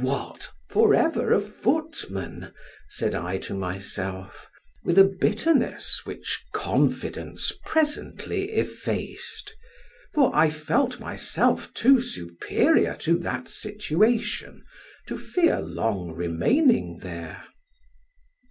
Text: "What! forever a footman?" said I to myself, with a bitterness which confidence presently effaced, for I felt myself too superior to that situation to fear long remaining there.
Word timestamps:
"What! 0.00 0.50
forever 0.70 1.34
a 1.34 1.40
footman?" 1.42 2.54
said 2.88 3.14
I 3.14 3.36
to 3.44 3.52
myself, 3.52 4.48
with 4.82 4.96
a 4.96 5.04
bitterness 5.04 6.06
which 6.06 6.42
confidence 6.54 7.52
presently 7.66 8.52
effaced, 8.52 9.54
for 10.14 10.34
I 10.34 10.48
felt 10.48 11.00
myself 11.00 11.74
too 11.74 12.00
superior 12.00 12.96
to 13.00 13.18
that 13.18 13.46
situation 13.46 14.64
to 15.06 15.18
fear 15.18 15.60
long 15.60 16.12
remaining 16.12 17.00
there. 17.02 17.44